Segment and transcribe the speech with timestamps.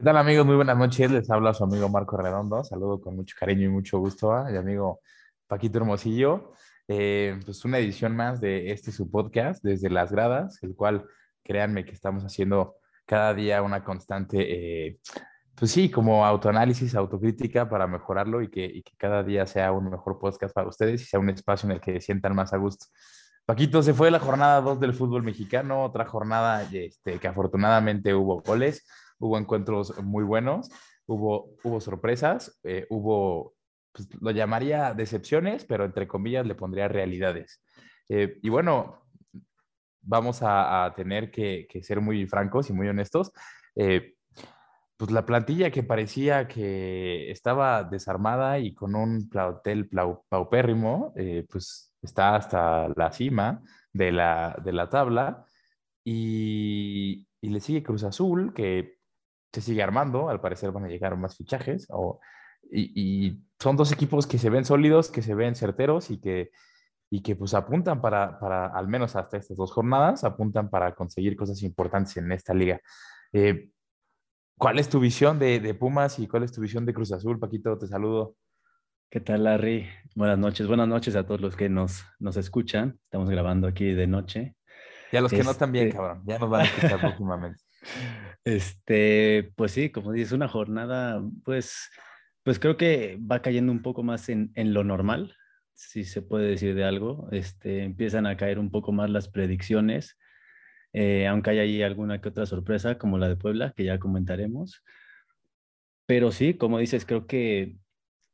[0.00, 0.46] ¿Qué tal amigos?
[0.46, 1.10] Muy buenas noches.
[1.10, 2.64] Les habla su amigo Marco Redondo.
[2.64, 5.02] Saludo con mucho cariño y mucho gusto a mi amigo
[5.46, 6.54] Paquito Hermosillo.
[6.88, 11.04] Eh, pues una edición más de este su podcast desde las gradas, el cual
[11.44, 15.00] créanme que estamos haciendo cada día una constante, eh,
[15.54, 19.90] pues sí, como autoanálisis, autocrítica para mejorarlo y que, y que cada día sea un
[19.90, 22.56] mejor podcast para ustedes y sea un espacio en el que se sientan más a
[22.56, 22.86] gusto.
[23.44, 28.40] Paquito, se fue la jornada 2 del fútbol mexicano, otra jornada este, que afortunadamente hubo
[28.40, 28.86] goles
[29.20, 30.70] hubo encuentros muy buenos,
[31.06, 33.54] hubo, hubo sorpresas, eh, hubo,
[33.92, 37.62] pues, lo llamaría decepciones, pero entre comillas le pondría realidades.
[38.08, 39.04] Eh, y bueno,
[40.02, 43.32] vamos a, tener que, ser muy francos y muy honestos.
[43.76, 44.14] Eh,
[44.96, 49.88] pues la plantilla que parecía que estaba desarmada y con un plantel
[50.28, 51.14] paupérrimo,
[51.48, 53.62] pues está hasta la cima
[53.92, 55.46] de la, de la tabla.
[56.04, 58.99] Y, y, le sigue Cruz Azul, que
[59.52, 62.20] se sigue armando, al parecer van a llegar más fichajes, o,
[62.70, 66.50] y, son dos equipos que se ven sólidos, que se ven certeros y que,
[67.10, 71.36] y que pues apuntan para, para, al menos hasta estas dos jornadas, apuntan para conseguir
[71.36, 72.80] cosas importantes en esta liga.
[73.32, 73.70] Eh,
[74.56, 77.38] ¿Cuál es tu visión de, de, Pumas y cuál es tu visión de Cruz Azul?
[77.38, 78.36] Paquito, te saludo.
[79.10, 79.88] ¿Qué tal, Larry?
[80.14, 80.66] Buenas noches.
[80.66, 82.98] Buenas noches a todos los que nos, nos escuchan.
[83.04, 84.54] Estamos grabando aquí de noche.
[85.12, 86.22] Y a los que no también, este cabrón.
[86.26, 87.60] Ya nos van a escuchar próximamente.
[88.44, 91.90] Este, pues sí, como dices, una jornada, pues,
[92.42, 95.36] pues creo que va cayendo un poco más en, en lo normal,
[95.74, 97.28] si se puede decir de algo.
[97.32, 100.16] Este, empiezan a caer un poco más las predicciones,
[100.92, 104.82] eh, aunque hay ahí alguna que otra sorpresa, como la de Puebla, que ya comentaremos.
[106.06, 107.76] Pero sí, como dices, creo que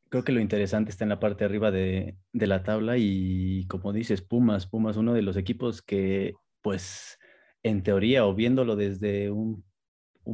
[0.09, 3.67] creo que lo interesante está en la parte de arriba de, de, la tabla y
[3.67, 7.19] como dices, Pumas, Pumas, uno de los equipos que pues
[7.63, 9.65] en teoría o viéndolo desde un,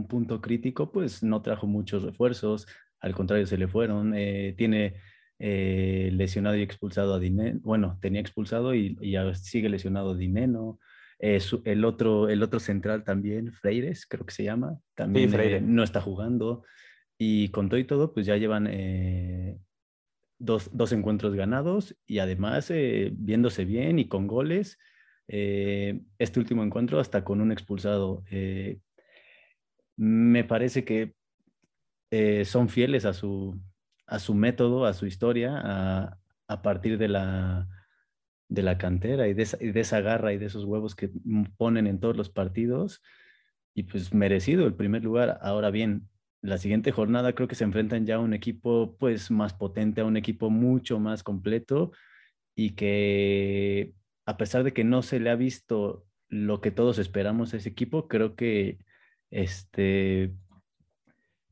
[0.08, 2.66] punto crítico, pues no trajo muchos refuerzos,
[3.02, 4.14] al contrario, se le fueron.
[4.16, 4.94] Eh, tiene
[5.38, 10.78] eh, lesionado y expulsado a Dineno, bueno, tenía expulsado y, ya sigue lesionado Dineno.
[11.18, 16.00] Eh, el, otro, el otro central también, Freires, creo que se llama, también no está
[16.00, 16.64] jugando.
[17.18, 18.68] Y con todo y todo, pues ya llevan
[20.38, 22.72] dos, dos, encuentros ganados y además
[23.12, 24.78] viéndose bien y con goles
[25.28, 28.24] este último encuentro hasta con un expulsado.
[29.96, 31.14] Me parece que
[32.10, 33.60] eh, son fieles a su,
[34.06, 37.68] a su método, a su historia, a, a partir de la,
[38.48, 41.10] de la cantera y de, esa, y de, esa, garra y de esos huevos que
[41.56, 43.02] ponen en todos los partidos.
[43.74, 45.38] Y pues merecido el primer lugar.
[45.40, 46.08] Ahora bien,
[46.42, 50.04] la siguiente jornada creo que se enfrentan ya a un equipo pues más potente, a
[50.04, 51.92] un equipo mucho más completo
[52.54, 53.94] y que
[54.26, 57.68] a pesar de que no se le ha visto lo que todos esperamos a ese
[57.70, 58.78] equipo, creo que
[59.32, 60.32] este,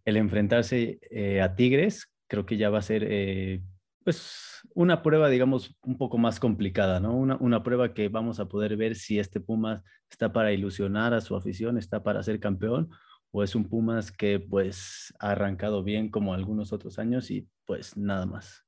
[0.05, 3.63] el enfrentarse eh, a Tigres, creo que ya va a ser eh,
[4.05, 7.17] pues una prueba, digamos, un poco más complicada, ¿no?
[7.17, 11.21] Una, una, prueba que vamos a poder ver si este Pumas está para ilusionar a
[11.21, 12.91] su afición, está para ser campeón,
[13.33, 17.97] o es un Pumas que pues ha arrancado bien como algunos otros años y pues
[17.97, 18.65] nada más.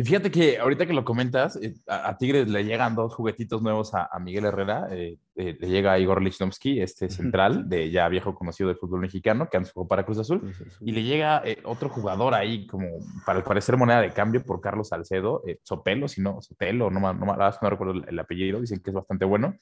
[0.00, 3.92] Y fíjate que ahorita que lo comentas, eh, a, Tigres le llegan dos juguetitos nuevos
[3.92, 4.88] a, Miguel Herrera.
[4.90, 9.00] Eh, eh, le llega a Igor Lichnowsky, este central, de ya viejo conocido del fútbol
[9.00, 10.54] mexicano, que antes jugó para Cruz Azul.
[10.80, 12.86] Y le llega otro jugador ahí, como
[13.26, 17.68] para parecer moneda de cambio, por Carlos Salcedo, Sopelo, si no, Sotelo, no, no, no,
[17.68, 19.54] recuerdo el, apellido, dicen que es bastante bueno.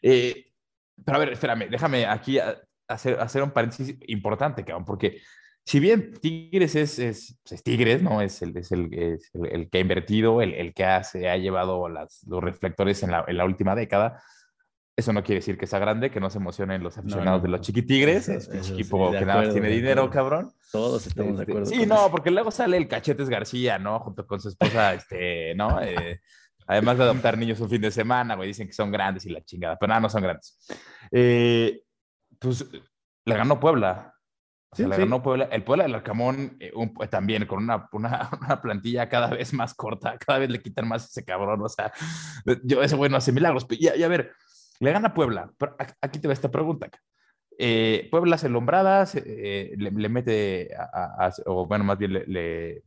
[0.00, 2.38] pero a ver, espérame, déjame aquí
[2.86, 5.20] hacer, hacer un paréntesis importante, cabrón, porque
[5.66, 8.22] si bien Tigres es, es, pues, Tigres, ¿no?
[8.22, 11.36] Es el, es el, es el, que ha invertido, el, el que ha, se ha
[11.36, 14.22] llevado las, los reflectores en la, en la, última década.
[14.96, 17.62] Eso no quiere decir que sea grande, que no se emocionen los aficionados de los
[17.62, 18.28] chiquitigres.
[18.28, 20.52] Es un equipo que nada más tiene dinero, cabrón.
[20.70, 21.66] Todos estamos de este, acuerdo.
[21.66, 23.98] Sí, no, porque luego sale el Cachetes García, ¿no?
[23.98, 25.82] Junto con su esposa, este, ¿no?
[25.82, 26.20] Eh,
[26.68, 29.44] además de adoptar niños un fin de semana, güey, dicen que son grandes y la
[29.44, 30.56] chingada, pero nada, no son grandes.
[31.10, 31.82] Eh,
[32.38, 32.64] pues
[33.24, 34.15] le ganó Puebla,
[34.72, 39.28] ganó Puebla, el Puebla del Arcamón eh, eh, también con una, una, una, plantilla cada
[39.28, 41.92] vez más corta, cada vez le quitan más ese cabrón, o sea,
[42.64, 43.66] yo ese bueno hace milagros.
[43.70, 44.32] Y, a ver,
[44.80, 46.90] le gana Puebla, pero aquí te va esta pregunta.
[47.58, 52.82] Eh, Puebla se lombrada, le, mete, a, o bueno, más bien le,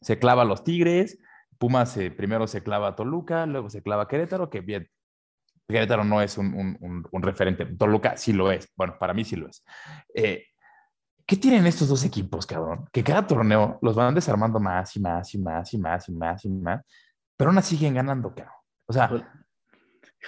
[0.00, 1.18] se clava a los Tigres,
[1.58, 4.88] Pumas primero se clava a Toluca, luego se clava a Querétaro, que bien,
[5.70, 9.36] Querétaro no es un, un, un, referente, Toluca sí lo es, bueno, para mí sí
[9.36, 9.64] lo es.
[10.14, 10.44] Eh,
[11.30, 12.88] ¿Qué tienen estos dos equipos, cabrón?
[12.90, 16.44] Que cada torneo los van desarmando más y más y más y más y más
[16.44, 16.84] y más,
[17.36, 18.56] pero aún así siguen ganando, cabrón.
[18.86, 19.08] O sea,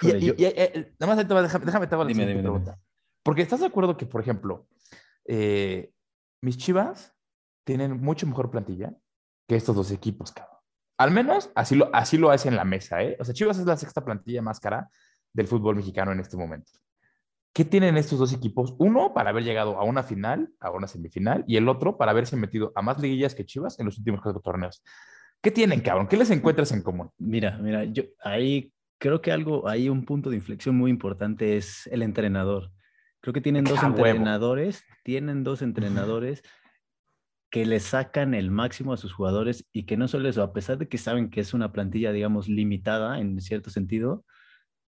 [0.01, 0.07] y,
[0.97, 2.79] nada más déjame, déjame te la pregunta.
[3.21, 4.65] Porque estás de acuerdo que, por ejemplo,
[5.25, 5.91] eh,
[6.41, 7.13] mis Chivas
[7.65, 8.93] tienen mucho mejor plantilla
[9.45, 10.55] que estos dos equipos, cabrón.
[10.97, 13.17] Al menos así lo, así lo hace en la mesa, ¿eh?
[13.19, 14.87] O sea, Chivas es la sexta plantilla más cara
[15.33, 16.71] del fútbol mexicano en este momento.
[17.53, 18.75] ¿Qué tienen estos dos equipos?
[18.79, 22.35] Uno para haber llegado a una final, a una semifinal, y el otro para haberse
[22.35, 24.83] metido a más liguillas que Chivas en los últimos cuatro torneos.
[25.39, 26.07] ¿Qué tienen, cabrón?
[26.07, 27.11] ¿Qué les encuentras en común?
[27.19, 31.85] Mira, mira, yo ahí creo que algo, hay un punto de inflexión muy importante es
[31.87, 32.71] el entrenador.
[33.19, 36.41] Creo que tienen dos entrenadores, tienen dos entrenadores
[37.51, 40.79] que le sacan el máximo a sus jugadores y que no solo eso, a pesar
[40.79, 44.25] de que saben que es una plantilla, digamos, limitada en cierto sentido,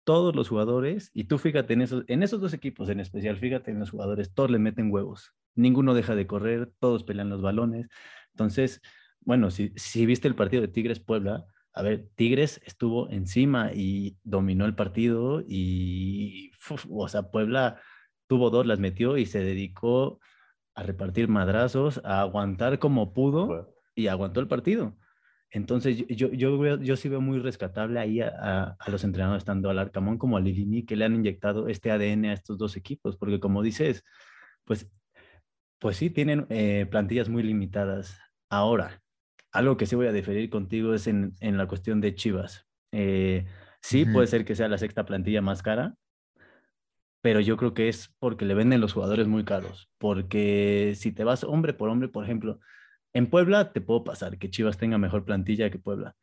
[0.04, 3.72] todos los jugadores, y tú fíjate en esos, en esos dos equipos en especial, fíjate
[3.72, 7.88] en los jugadores, todos le meten huevos, ninguno deja de correr, todos pelean los balones.
[8.32, 8.82] Entonces,
[9.22, 14.18] bueno, si, si viste el partido de Tigres Puebla, a ver, Tigres estuvo encima y
[14.24, 16.52] dominó el partido y,
[16.90, 17.82] o sea, Puebla
[18.28, 20.20] tuvo dos, las metió y se dedicó
[20.76, 24.98] a repartir madrazos, a aguantar como pudo y aguantó el partido.
[25.54, 30.18] Entonces, yo, yo, yo, sí veo muy rescatable ahí a, los entrenadores, tanto al Arcamón
[30.18, 33.62] como a Lilini, que le han inyectado este ADN a estos dos equipos, porque como
[33.62, 34.04] dices,
[34.64, 34.90] pues,
[35.78, 38.20] pues sí, tienen eh, plantillas muy limitadas.
[38.50, 39.04] Ahora,
[39.52, 42.66] algo que sí voy a diferir contigo es en, en la cuestión de Chivas.
[42.92, 43.46] Eh,
[43.80, 45.94] sí, puede ser que sea la sexta plantilla más cara,
[47.22, 49.88] pero yo creo que es porque le venden los jugadores muy caros.
[50.00, 52.60] Porque si te vas hombre por hombre, por ejemplo,
[53.13, 56.15] en Puebla te puedo pasar que Chivas tenga mejor plantilla que Puebla,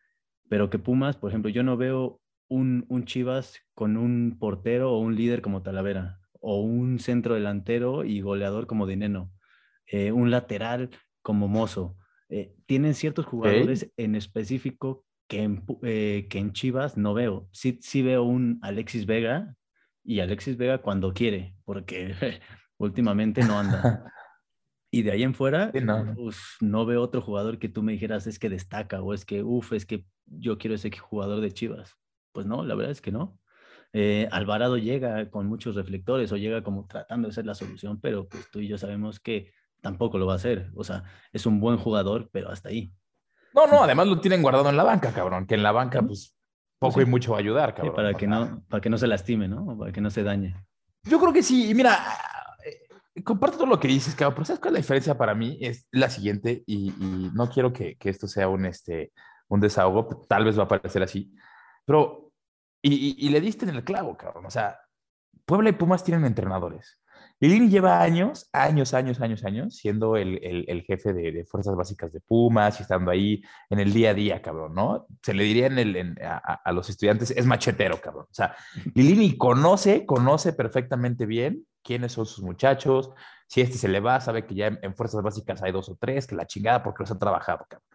[0.49, 4.99] pero que Pumas, por ejemplo, yo no veo un, un Chivas con un portero o
[4.99, 9.33] un líder como Talavera, o un centro delantero y goleador como Dineno,
[9.87, 10.91] eh, un lateral
[11.23, 11.97] como Mozo.
[12.29, 17.49] Eh, tienen ciertos jugadores en específico que en, eh, que en Chivas no veo.
[17.53, 19.55] Sí, sí veo un Alexis Vega
[20.03, 22.15] y Alexis Vega cuando quiere, porque
[22.79, 24.13] últimamente no anda.
[24.91, 25.71] Y de ahí en fuera,
[26.61, 26.87] no.
[26.87, 29.87] veo otro jugador que tú me dijeras es que destaca o es que, uff, es
[29.87, 31.97] que yo quiero ese jugador de Chivas.
[32.33, 33.39] Pues no, la verdad es que no.
[33.93, 38.29] Eh, Alvarado llega con muchos reflectores o llega como tratando de ser la solución, pero
[38.29, 40.71] pues tú y yo sabemos que tampoco lo va a hacer.
[40.75, 42.93] O sea, es un buen jugador, pero hasta ahí.
[43.55, 46.37] No, no, además lo tienen guardado en la banca, cabrón, que en la banca, pues
[46.79, 47.95] poco y mucho va a ayudar, cabrón.
[47.95, 49.77] para, que no, para que no se lastime, ¿no?
[49.77, 50.57] Para que no se dañe.
[51.03, 51.71] Yo creo que sí.
[51.71, 51.99] Y mira,
[53.25, 55.59] comparto todo lo que dices, cabrón, pero ¿sabes cuál es la diferencia para mí?
[55.61, 56.93] Es la siguiente, y,
[57.35, 59.13] no quiero que, que, esto sea un, este,
[59.49, 61.35] un desahogo, tal vez va a parecer así,
[61.85, 62.33] pero,
[62.83, 64.79] y, y, le diste en el clavo, cabrón, o sea,
[65.45, 67.01] Puebla y Pumas tienen entrenadores.
[67.41, 72.21] Lilini lleva años, años, años, años, años siendo el, el, jefe de, fuerzas básicas de
[72.21, 75.07] Pumas y estando ahí en el día a día, cabrón, ¿no?
[75.23, 78.27] Se le diría en el, a, los estudiantes, es machetero, cabrón.
[78.31, 78.55] O sea,
[78.95, 83.11] Lilini conoce, conoce perfectamente bien quiénes son sus muchachos.
[83.47, 86.27] Si este se le va, sabe que ya en, fuerzas básicas hay dos o tres,
[86.27, 87.89] que la chingada porque los ha trabajado, cabrón.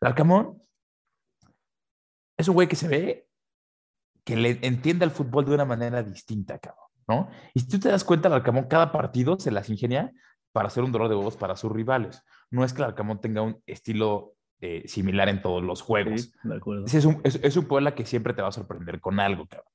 [0.00, 0.62] El Arcamón
[2.36, 3.28] es un güey que se ve
[4.24, 6.86] que le entiende al fútbol de una manera distinta, cabrón.
[7.08, 7.28] ¿no?
[7.54, 10.12] Y si tú te das cuenta, el Arcamón cada partido se las ingenia
[10.52, 12.22] para hacer un dolor de huevos para sus rivales.
[12.50, 16.32] No es que el Arcamón tenga un estilo eh, similar en todos los juegos.
[16.86, 19.72] Es, un, es, un Puebla que siempre te va a sorprender con algo, cabrón.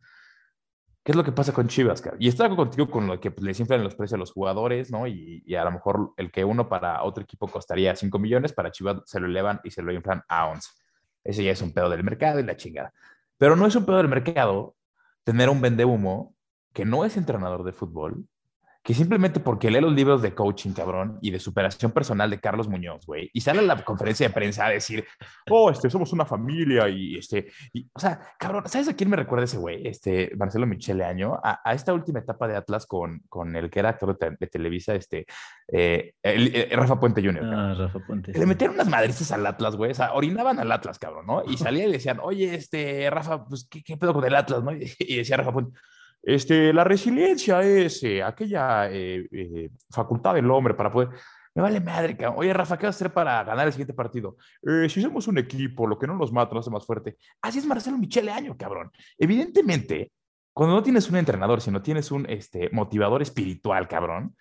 [1.08, 2.22] ¿Qué es lo que pasa con Chivas, cabrón?
[2.22, 5.08] Y estoy contigo con lo que pues, le inflan los precios a los jugadores, ¿no?
[5.08, 9.04] Y, a lo mejor el que uno para otro equipo costaría 5 millones, para Chivas
[9.06, 10.70] se lo elevan y se lo inflan a 11.
[11.24, 12.92] Ese ya es un pedo del mercado y la chingada.
[13.38, 14.76] Pero no es un pedo del mercado
[15.24, 16.36] tener un vende humo
[16.74, 18.28] que no es entrenador de fútbol,
[18.88, 22.70] que simplemente porque lee los libros de coaching, cabrón, y de superación personal de Carlos
[22.70, 25.06] Muñoz, güey, y sale a la conferencia de prensa a decir,
[25.50, 29.18] oh, este, somos una familia, y este, y, o sea, cabrón, ¿sabes a quién me
[29.18, 29.86] recuerda ese güey?
[29.86, 33.90] Este, Marcelo Michele Año, a, esta última etapa de Atlas con, con el que era
[33.90, 35.26] actor de, Televisa, este,
[35.68, 37.44] eh, eh, Rafa Puente Jr.
[37.44, 38.32] Ah, Rafa Puente.
[38.32, 41.44] Le metieron unas madrices al Atlas, güey, o sea, orinaban al Atlas, cabrón, ¿no?
[41.46, 44.72] Y salía y decían, oye, este, Rafa, pues, ¿qué, qué pedo con el Atlas, no?
[45.00, 45.78] y decía Rafa Puente,
[46.24, 51.10] este, la resiliencia es eh, aquella eh, eh, facultad del hombre para poder...
[51.56, 52.40] Me vale madre, cabrón.
[52.40, 54.38] Oye, Rafa, ¿qué vas a hacer para ganar el siguiente partido?
[54.88, 57.18] si somos un equipo, lo que no nos mata nos hace más fuerte.
[57.42, 58.92] Así es Marcelo Michele Año, cabrón.
[59.18, 60.12] Evidentemente,
[60.54, 64.36] cuando no tienes un entrenador, sino tienes un este, motivador espiritual, cabrón,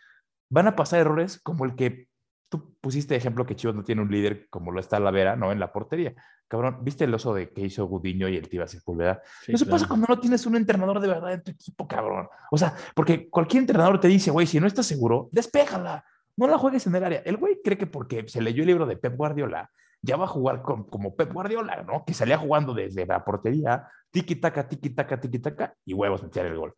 [0.50, 2.08] van a pasar errores como el que
[2.48, 5.52] tú pusiste ejemplo que Chivas no tiene un líder como lo está Vera, ¿no?
[5.52, 6.14] En la portería.
[6.48, 9.20] Cabrón, ¿viste el oso de que hizo Gudiño y el Tibas Sepúlveda?
[9.46, 12.28] Eso pasa cuando no tienes un entrenador de verdad en tu equipo, cabrón.
[12.50, 16.04] O sea, porque cualquier entrenador te dice, güey, si no estás seguro, despéjala.
[16.36, 17.22] No la juegues en el área.
[17.24, 19.70] El güey cree que porque se leyó el libro de Pep Guardiola,
[20.02, 22.04] ya va a jugar como Pep Guardiola, ¿no?
[22.04, 26.74] Que salía jugando desde la portería, tiki-taka, tiki-taka, tiki-taka, y huevos meter el gol.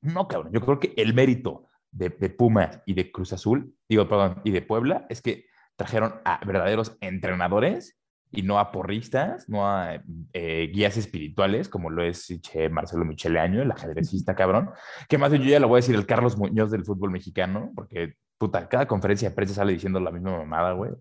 [0.00, 0.52] No, cabrón.
[0.52, 4.50] Yo creo que el mérito de, de Pumas y de Cruz Azul, digo, perdón, y
[4.50, 8.00] de Puebla, es que trajeron a verdaderos entrenadores
[8.32, 12.28] y no a porristas, no a eh, guías espirituales, como lo es
[12.70, 14.70] Marcelo Michele Año, el ajedrecista cabrón,
[15.08, 18.14] que más yo ya lo voy a decir el Carlos Muñoz del fútbol mexicano, porque
[18.38, 20.92] puta, cada conferencia de prensa sale diciendo la misma mamada, güey.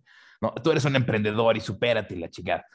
[0.41, 2.65] No, tú eres un emprendedor y supérate la chica.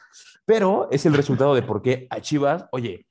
[0.44, 3.06] Pero es el resultado de por qué a Chivas, oye,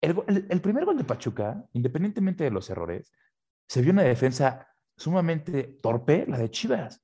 [0.00, 3.12] el, el, primer gol de Pachuca, independientemente de los errores,
[3.68, 7.02] se vio una defensa sumamente torpe, la de Chivas.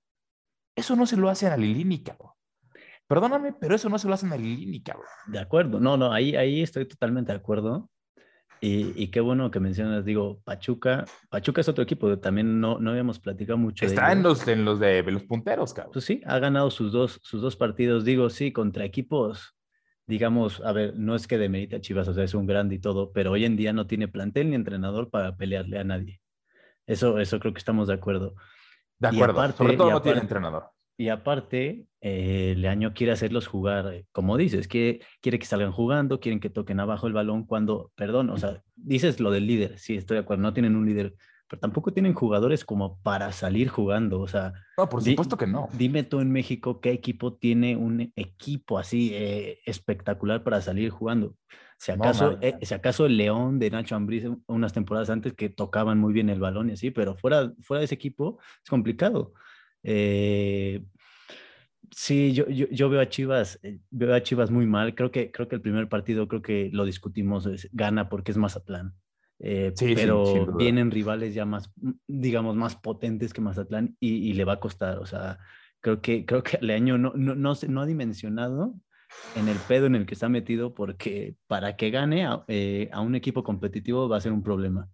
[0.75, 2.33] Eso no se lo hace a Lilini, cabrón.
[3.07, 5.09] Perdóname, pero eso no se lo hacen a Lilini, cabrón.
[5.27, 7.91] De acuerdo, no, no, ahí, ahí estoy totalmente de acuerdo.
[8.63, 11.07] Y, y, qué bueno que mencionas, digo, Pachuca.
[11.31, 13.87] Pachuca es otro equipo, también no, no habíamos platicado mucho.
[13.87, 15.93] Está en, los, en los de los punteros, cabrón.
[15.95, 19.57] Pues sí, ha ganado sus dos, sus dos partidos, digo, sí, contra equipos,
[20.07, 22.79] digamos, a ver, no es que demerite a Chivas, o sea, es un grande y
[22.81, 26.21] todo, pero hoy en día no tiene plantel ni entrenador para pelearle a nadie.
[26.91, 28.35] Eso, eso creo que estamos de acuerdo.
[28.99, 30.71] De acuerdo, aparte, sobre todo no tiene entrenador.
[30.97, 36.19] Y aparte, eh, Leaño quiere hacerlos jugar, eh, como dices, que quiere que salgan jugando,
[36.19, 39.97] quieren que toquen abajo el balón cuando, perdón, o sea, dices lo del líder, sí,
[39.97, 41.15] estoy de acuerdo, no tienen un líder,
[41.47, 44.53] pero tampoco tienen jugadores como para salir jugando, o sea.
[44.77, 45.69] No, por supuesto que no.
[45.73, 51.37] Dime tú en México qué equipo tiene un equipo así eh, espectacular para salir jugando.
[51.81, 55.99] Si acaso, eh, si acaso el León de Nacho Ambriz unas temporadas antes que tocaban
[55.99, 59.33] muy bien el balón y así, pero fuera, fuera de ese equipo es complicado.
[59.83, 60.85] Eh,
[61.91, 64.95] sí, yo, yo, yo, veo a Chivas, eh, veo a Chivas muy mal.
[64.95, 68.93] Creo que, creo que el primer partido, creo que lo discutimos, gana porque es Mazatlán.
[69.39, 71.73] Eh, sí, pero vienen rivales ya más,
[72.07, 74.99] digamos, más potentes que Mazatlán y, y, le va a costar.
[74.99, 75.39] O sea,
[75.81, 78.75] creo que, creo que Leaño no, no, no, no ha dimensionado
[79.37, 83.01] en el pedo en el que está metido porque para que gane a, eh, a
[83.01, 84.89] un equipo competitivo va a ser un problema.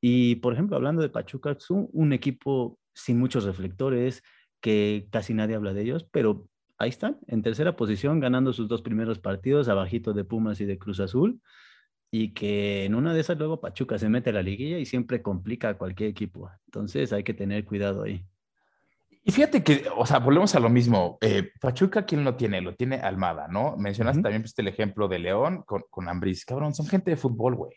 [0.00, 4.22] Y, por ejemplo, hablando de Pachuca, es un, un equipo sin muchos reflectores,
[4.60, 8.82] que casi nadie habla de ellos, pero ahí están, en tercera posición, ganando sus dos
[8.82, 11.40] primeros partidos, abajito de Pumas y de Cruz Azul,
[12.10, 15.22] y que en una de esas luego Pachuca se mete a la liguilla y siempre
[15.22, 16.50] complica a cualquier equipo.
[16.66, 18.24] Entonces hay que tener cuidado ahí.
[19.28, 21.18] Y fíjate que, o sea, volvemos a lo mismo.
[21.20, 22.60] Eh, Pachuca, ¿quién lo tiene?
[22.60, 23.76] Lo tiene Almada, ¿no?
[23.76, 26.44] Mencionaste también pues, el ejemplo de León con, con Ambris.
[26.44, 27.72] Cabrón, son gente de fútbol, güey.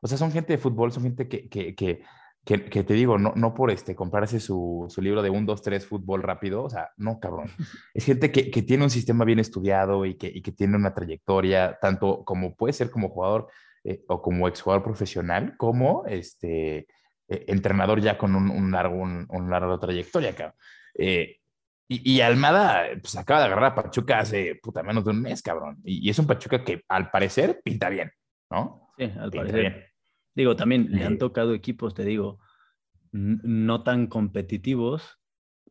[0.00, 2.02] O sea, son gente de fútbol, son gente que, que, que
[2.44, 5.86] que, te digo, no, no por este, comprarse su, su, libro de 1, 2, 3
[5.86, 7.48] fútbol rápido, o sea, no, cabrón.
[7.94, 10.92] Es gente que, que tiene un sistema bien estudiado y que, y que, tiene una
[10.92, 13.48] trayectoria, tanto como puede ser como jugador
[13.82, 16.86] eh, o como exjugador profesional, como este,
[17.28, 20.56] eh, entrenador ya con un, un largo, un, un, largo trayectoria, cabrón.
[20.94, 21.38] Eh,
[21.88, 25.42] y, y, Almada, pues acaba de agarrar a Pachuca hace puta menos de un mes,
[25.42, 25.78] cabrón.
[25.84, 28.10] Y, y es un Pachuca que al parecer pinta bien,
[28.50, 28.90] ¿no?
[28.96, 29.60] Sí, al pinta parecer.
[29.60, 29.84] Bien.
[30.34, 32.40] Digo, también le han tocado equipos, te digo,
[33.12, 35.20] no tan competitivos,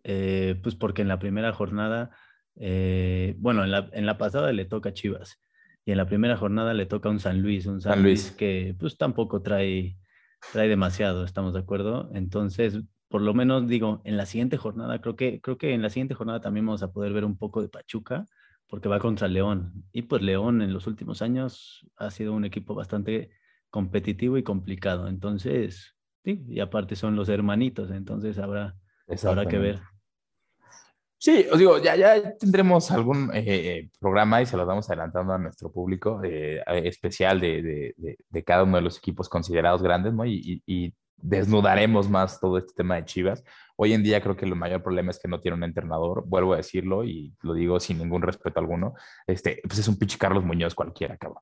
[0.04, 2.12] eh, pues porque en la primera jornada,
[2.56, 5.42] eh, bueno, en la, en la, pasada le toca a Chivas
[5.86, 8.24] y en la primera jornada le toca un San Luis, un San, San Luis.
[8.24, 9.98] Luis que pues tampoco trae,
[10.54, 12.10] trae demasiado, ¿estamos de acuerdo?
[12.14, 12.80] Entonces,
[13.14, 16.16] por lo menos digo, en la siguiente jornada, creo que, creo que en la siguiente
[16.16, 18.26] jornada también vamos a poder ver un poco de Pachuca,
[18.68, 19.86] porque va contra León.
[19.92, 23.30] Y pues León en los últimos años ha sido un equipo bastante
[23.70, 25.08] competitivo y complicado.
[25.08, 28.78] Entonces, sí, y aparte son los hermanitos, entonces habrá,
[29.28, 29.80] habrá que ver.
[31.20, 35.38] Sí, os digo, ya, ya tendremos algún eh, programa y se lo damos adelantando a
[35.38, 40.26] nuestro público eh, especial de, de, de, cada uno de los equipos considerados grandes, ¿no?
[40.26, 43.44] Y, desnudaremos más todo este tema de Chivas.
[43.78, 46.54] Hoy en día creo que el mayor problema es que no tiene un entrenador, vuelvo
[46.54, 48.94] a decirlo y lo digo sin ningún respeto alguno,
[49.26, 51.42] este, pues es un pinche Carlos Muñoz cualquiera, cabrón.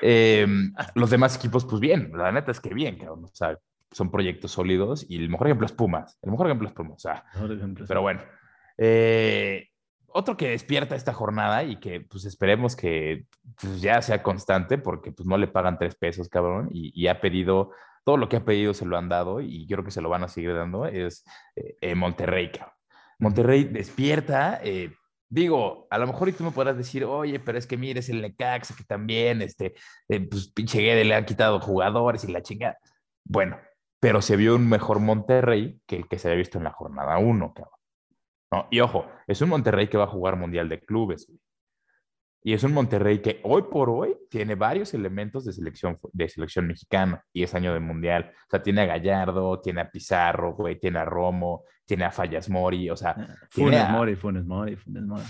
[0.00, 0.46] Eh,
[0.94, 3.24] los demás equipos, pues bien, la neta es que bien, cabrón.
[3.24, 3.56] O sea,
[3.92, 6.98] son proyectos sólidos y el mejor ejemplo es Pumas, el mejor ejemplo es Pumas, o
[6.98, 7.24] sea,
[7.86, 8.20] pero bueno.
[8.78, 9.68] Eh,
[10.10, 13.26] otro que despierta esta jornada y que pues esperemos que
[13.60, 17.20] pues, ya sea constante porque pues no le pagan tres pesos, cabrón, y, y ha
[17.20, 17.72] pedido
[18.08, 20.08] todo lo que ha pedido se lo han dado y yo creo que se lo
[20.08, 22.50] van a seguir dando, es eh, Monterrey.
[22.50, 22.72] Cabrón.
[23.18, 24.94] Monterrey despierta, eh,
[25.28, 28.22] digo, a lo mejor y tú me podrás decir, oye, pero es que mires el
[28.22, 29.74] Necaxa que también, este,
[30.08, 32.78] eh, pues pinche Guede le han quitado jugadores y la chingada.
[33.26, 33.58] Bueno,
[34.00, 37.18] pero se vio un mejor Monterrey que el que se había visto en la jornada
[37.18, 37.78] 1, cabrón.
[38.50, 38.68] ¿No?
[38.70, 41.38] Y ojo, es un Monterrey que va a jugar Mundial de Clubes, güey.
[42.42, 46.66] Y es un Monterrey que hoy por hoy tiene varios elementos de selección, de selección
[46.66, 48.32] mexicana y es año de mundial.
[48.46, 52.48] O sea, tiene a Gallardo, tiene a Pizarro, güey, tiene a Romo, tiene a Fallas
[52.48, 53.16] Mori, o sea.
[53.50, 55.22] Funes a, Mori, Funes Mori, Funes Mori.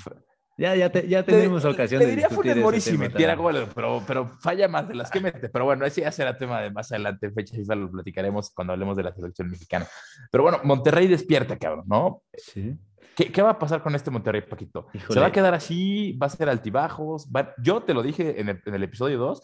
[0.59, 4.67] Ya, ya, ya tenemos ocasión le, diría Funes Mori si metiera goles, pero, pero falla
[4.67, 5.49] más de las que mete.
[5.49, 8.97] Pero bueno, ese ya será tema de más adelante, fecha FIFA, lo platicaremos cuando hablemos
[8.97, 9.87] de la selección mexicana.
[10.33, 12.23] Pero bueno, Monterrey despierta, cabrón, ¿no?
[12.37, 12.77] Sí.
[13.19, 14.87] ¿Qué, ¿Qué, va a pasar con este Monterrey, Paquito?
[15.11, 16.13] ¿Se va a quedar así?
[16.13, 17.29] ¿Va a ser altibajos?
[17.61, 19.41] Yo te lo dije en el, en el episodio 2,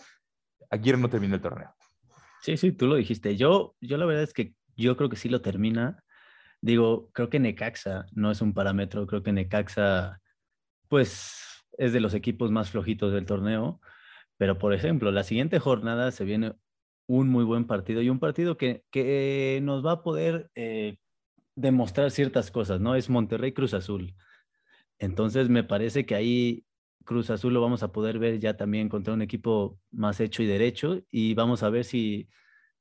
[0.71, 1.75] Aguirre no terminó el torneo.
[2.41, 3.37] Sí, sí, tú lo dijiste.
[3.37, 6.05] Yo, yo la verdad es que yo creo que sí lo termina.
[6.61, 10.21] Digo, creo que Necaxa no es un parámetro, creo que Necaxa
[10.87, 13.81] pues es de los equipos más flojitos del torneo.
[14.37, 16.55] Pero, por ejemplo, la siguiente jornada se viene
[17.09, 20.99] un muy buen partido y un partido que, que nos va a poder eh,
[21.57, 22.95] demostrar ciertas cosas, ¿no?
[22.95, 24.15] Es Monterrey Cruz Azul.
[24.99, 26.65] Entonces, me parece que ahí
[27.05, 30.47] Cruz Azul lo vamos a poder ver ya también contra un equipo más hecho y
[30.47, 32.29] derecho y vamos a ver si,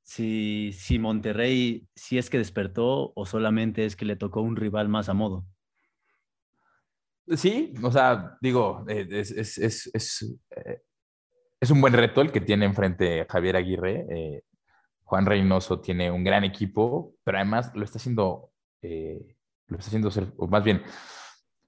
[0.01, 4.89] si, si Monterrey, si es que despertó o solamente es que le tocó un rival
[4.89, 5.46] más a modo.
[7.27, 10.82] Sí, o sea, digo, eh, es, es, es, es, eh,
[11.60, 14.06] es un buen reto el que tiene enfrente Javier Aguirre.
[14.10, 14.44] Eh,
[15.06, 18.51] Juan Reynoso tiene un gran equipo, pero además lo está haciendo,
[19.68, 20.82] lo está haciendo ser, o más bien,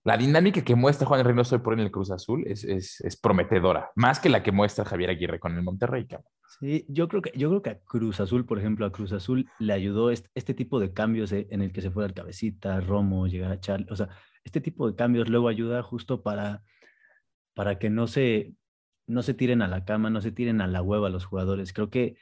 [0.03, 3.91] la dinámica que muestra Juan Reynoso por en el Cruz Azul es, es, es, prometedora,
[3.95, 6.05] más que la que muestra Javier Aguirre con el Monterrey.
[6.59, 9.49] Sí, yo creo, que, yo creo que a Cruz Azul, por ejemplo, a Cruz Azul
[9.57, 13.25] le ayudó este, este tipo de cambios en el que se fue al cabecita, Romo,
[13.25, 14.09] llegara a Charlie, o sea,
[14.43, 16.63] este tipo de cambios luego ayuda justo para,
[17.55, 18.53] para que no se,
[19.07, 21.73] no se tiren a la cama, no se tiren a la hueva los jugadores.
[21.73, 22.15] Creo que,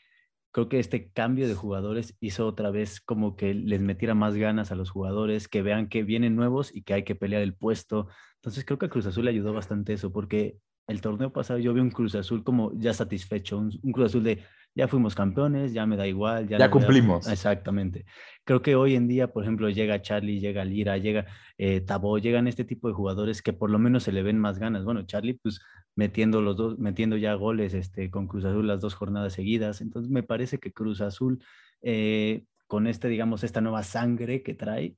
[0.53, 4.71] creo que este cambio de jugadores hizo otra vez como que les metiera más ganas
[4.71, 8.07] a los jugadores, que vean que vienen nuevos y que hay que pelear el puesto.
[8.35, 11.73] Entonces creo que a Cruz Azul le ayudó bastante eso, porque el torneo pasado yo
[11.73, 14.43] vi un Cruz Azul como ya satisfecho, un, un Cruz Azul de
[14.75, 16.47] ya fuimos campeones, ya me da igual.
[16.47, 17.27] Ya, cumplimos.
[17.27, 18.05] Exactamente.
[18.43, 21.25] Creo que hoy en día, por ejemplo, llega Charlie, llega Lira, llega
[21.57, 24.59] eh, Tabó, llegan este tipo de jugadores que por lo menos se le ven más
[24.59, 24.83] ganas.
[24.83, 25.61] Bueno, Charlie, pues
[25.95, 29.81] metiendo los dos, metiendo ya goles este, con Cruz Azul las dos jornadas seguidas.
[29.81, 31.43] Entonces me parece que Cruz Azul,
[31.81, 34.95] eh, con este, digamos, esta nueva sangre que trae,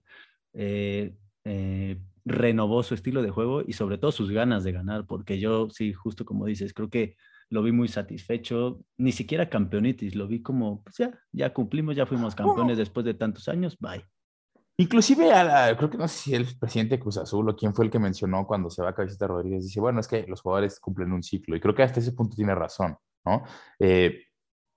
[0.53, 5.39] eh, eh, renovó su estilo de juego y sobre todo sus ganas de ganar, porque
[5.39, 7.17] yo sí, justo como dices, creo que
[7.49, 12.05] lo vi muy satisfecho, ni siquiera campeonitis, lo vi como, pues ya, ya cumplimos, ya
[12.05, 14.03] fuimos campeones después de tantos años, bye.
[14.77, 15.29] Inclusive,
[15.77, 18.45] creo que no sé si el presidente Cruz Azul o quién fue el que mencionó
[18.45, 21.55] cuando se va a Cabecita Rodríguez, dice, bueno, es que los jugadores cumplen un ciclo
[21.55, 23.43] y creo que hasta ese punto tiene razón, ¿no?
[23.79, 24.23] Eh,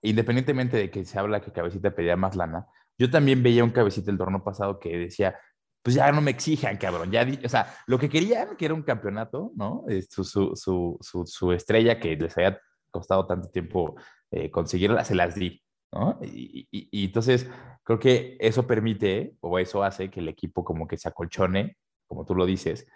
[0.03, 4.13] independientemente de que se habla que Cabecita pedía más lana, yo también veía un Cabecita
[4.13, 5.37] el torneo pasado que decía,
[5.83, 7.11] pues ya no me exijan, cabrón.
[7.11, 9.85] Ya, o sea, lo que querían, que era un campeonato, ¿no?
[10.11, 12.61] Su, su, su, su estrella que les había
[12.91, 13.97] costado tanto tiempo
[14.31, 15.63] eh, conseguirla, se las di,
[15.93, 16.19] ¿no?
[16.23, 17.49] Y, y, entonces
[17.83, 22.27] creo que eso permite o eso hace que el equipo como que se acolchone, como
[22.27, 22.87] tú lo dices,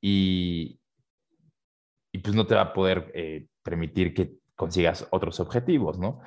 [0.00, 0.78] y,
[2.12, 6.20] y pues no te va a poder eh, permitir que consigas otros objetivos, ¿no?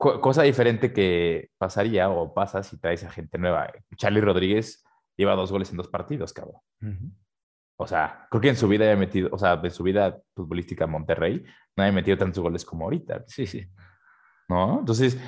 [0.00, 3.70] Cosa diferente que pasaría o pasa si traes a gente nueva.
[3.96, 4.82] Charlie Rodríguez
[5.14, 6.62] lleva dos goles en dos partidos, cabrón.
[7.76, 10.84] O sea, creo que en su vida haya metido, o sea, en su vida futbolística
[10.84, 11.44] en Monterrey,
[11.76, 13.24] no haya metido tantos goles como ahorita.
[13.26, 13.66] Sí, sí.
[14.48, 14.80] ¿No?
[14.80, 15.18] Entonces,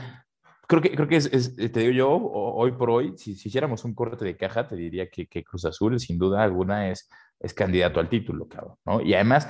[0.66, 3.94] creo que, creo que es, te digo yo, hoy por hoy, si, si, hiciéramos un
[3.94, 8.00] corte de caja, te diría que, que, Cruz Azul, sin duda alguna, es, es candidato
[8.00, 9.02] al título, cabrón, ¿no?
[9.02, 9.48] Y además,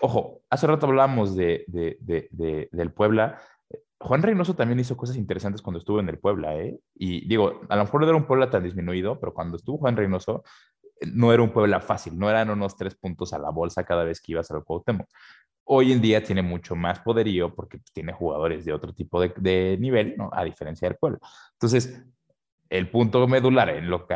[0.00, 3.40] ojo, hace rato hablamos de, de, de, del Puebla,
[4.00, 6.78] Juan Reynoso también hizo cosas interesantes cuando estuvo en el Puebla, ¿eh?
[6.94, 9.94] Y digo, a lo mejor no era un Puebla tan disminuido, pero cuando estuvo Juan
[9.94, 10.42] Reynoso,
[11.00, 14.04] eh, no era un Puebla fácil, no eran unos tres puntos a la bolsa cada
[14.04, 15.06] vez que ibas al Cuauhtémoc.
[15.64, 20.14] Hoy en día tiene mucho más poderío porque tiene jugadores de otro tipo de, nivel,
[20.16, 20.30] ¿no?
[20.32, 21.18] A diferencia del Puebla.
[21.52, 22.02] Entonces,
[22.70, 24.14] el punto medular en lo que,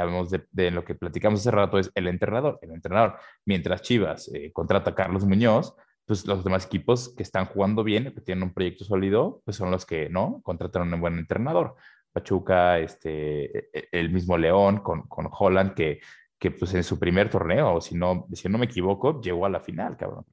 [0.50, 2.58] de, lo que platicamos hace rato es el entrenador.
[2.62, 5.74] El entrenador, mientras Chivas eh, contrata a Carlos Muñoz,
[6.06, 9.70] pues los demás equipos que están jugando bien, que tienen un proyecto sólido, pues son
[9.70, 10.40] los que, ¿no?
[10.42, 11.76] Contrataron un buen entrenador.
[12.12, 16.00] Pachuca, este, e, e, el mismo León con, con Holland, que,
[16.38, 19.60] que pues en su primer torneo, si no, si no me equivoco, llegó a la
[19.60, 20.26] final, cabrón.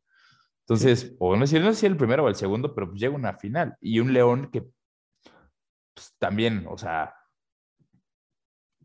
[0.62, 3.16] Entonces, o no sé, no sé si el primero o el segundo, pero pues llega
[3.16, 3.76] una final.
[3.82, 4.62] Y un León que
[5.94, 7.16] pues, también, o sea,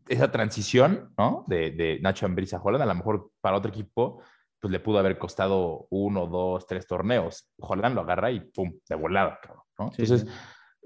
[0.07, 1.43] esa transición, ¿no?
[1.47, 4.21] De, de Nacho Ambriz a Holland, a lo mejor para otro equipo,
[4.59, 7.51] pues le pudo haber costado uno, dos, tres torneos.
[7.57, 9.39] Holland lo agarra y pum, de volada,
[9.77, 9.91] ¿no?
[9.97, 10.25] Entonces,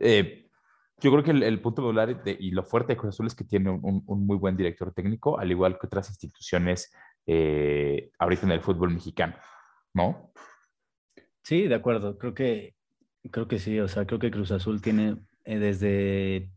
[0.04, 0.50] Eh,
[1.00, 3.70] yo creo que el, punto popular y lo fuerte de Cruz Azul es que tiene
[3.70, 6.92] un, muy buen director técnico, al igual que otras instituciones
[7.26, 9.36] eh, ahorita en el fútbol mexicano,
[9.94, 10.32] ¿no?
[11.44, 12.18] Sí, de acuerdo.
[12.18, 12.76] Creo que,
[13.32, 13.80] creo que sí.
[13.80, 16.52] O sea, creo que Cruz Azul tiene eh, desde,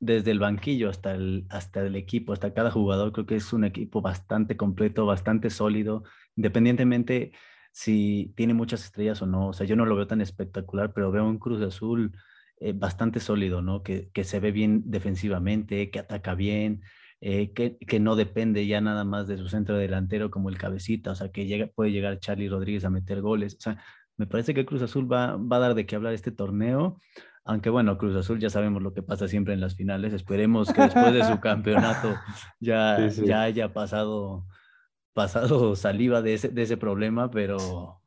[0.00, 3.64] desde el banquillo hasta el, hasta el equipo, hasta cada jugador, creo que es un
[3.64, 6.04] equipo bastante completo, bastante sólido,
[6.36, 7.32] independientemente
[7.72, 9.48] si tiene muchas estrellas o no.
[9.48, 12.12] O sea, yo no lo veo tan espectacular, pero veo un Cruz Azul
[12.58, 13.82] eh, bastante sólido, ¿no?
[13.82, 16.80] Que, que, se ve bien defensivamente, que ataca bien,
[17.20, 21.10] eh, que, que, no depende ya nada más de su centro delantero como el cabecita,
[21.10, 23.56] o sea, que llega, puede llegar Charlie Rodríguez a meter goles.
[23.58, 23.82] O sea,
[24.16, 26.98] me parece que Cruz Azul va, va a dar de qué hablar este torneo.
[27.44, 30.14] Aunque bueno, Cruz Azul ya sabemos lo que pasa siempre en las finales.
[30.14, 32.14] Esperemos que después de su campeonato
[32.58, 34.46] ya, ya haya pasado
[35.16, 38.02] pasado saliva de ese, de ese problema, pero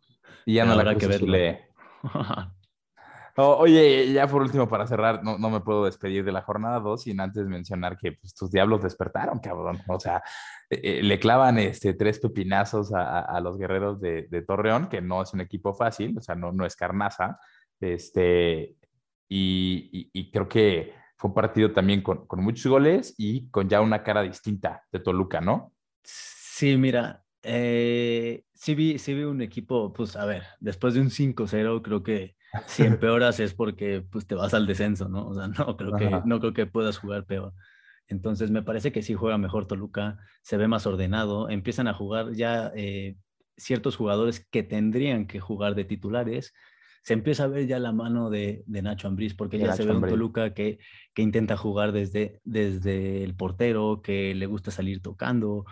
[0.45, 1.37] y ya no habrá que verlo.
[3.35, 7.01] oye, ya por último, para cerrar, no, no, me puedo despedir de la jornada 2
[7.01, 9.81] sin antes mencionar que pues, tus diablos despertaron, cabrón.
[9.87, 10.21] O sea,
[10.69, 15.01] eh, eh, le clavan este, tres pepinazos a, a los guerreros de, de, Torreón, que
[15.01, 17.39] no es un equipo fácil, o sea, no, no es carnaza.
[17.79, 18.75] Este,
[19.27, 23.81] y, y, creo que fue un partido también con, con muchos goles y con ya
[23.81, 25.73] una cara distinta de Toluca, ¿no?
[26.03, 26.38] Sí,
[26.77, 31.81] mira, eh, sí, vi, sí vi un equipo, pues a ver, después de un 5-0,
[31.81, 32.35] creo que
[32.67, 35.27] si empeoras es porque pues, te vas al descenso, ¿no?
[35.27, 37.53] O sea, no creo, que, no creo que puedas jugar peor.
[38.07, 42.33] Entonces, me parece que sí juega mejor Toluca, se ve más ordenado, empiezan a jugar
[42.33, 43.15] ya eh,
[43.55, 46.53] ciertos jugadores que tendrían que jugar de titulares.
[47.03, 49.95] Se empieza a ver ya la mano de, de Nacho Ambriz, porque ya se ve
[49.95, 50.79] un Toluca que,
[51.13, 55.65] que intenta jugar desde, desde el portero, que le gusta salir tocando,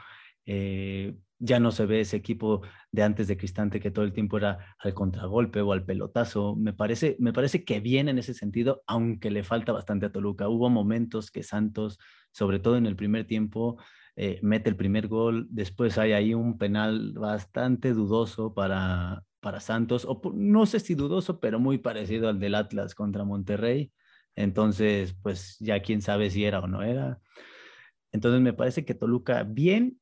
[0.47, 4.37] eh, ya no se ve ese equipo de antes de Cristante que todo el tiempo
[4.37, 6.55] era al contragolpe o al pelotazo.
[6.55, 10.49] Me parece, me parece que viene en ese sentido, aunque le falta bastante a Toluca.
[10.49, 11.99] Hubo momentos que Santos,
[12.31, 13.77] sobre todo en el primer tiempo,
[14.15, 15.47] eh, mete el primer gol.
[15.51, 21.39] Después hay ahí un penal bastante dudoso para, para Santos, o no sé si dudoso,
[21.39, 23.91] pero muy parecido al del Atlas contra Monterrey.
[24.35, 27.19] Entonces, pues ya quién sabe si era o no era.
[28.11, 29.99] Entonces me parece que Toluca bien,